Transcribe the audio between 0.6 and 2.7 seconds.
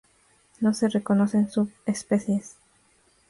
No se reconocen subespecies.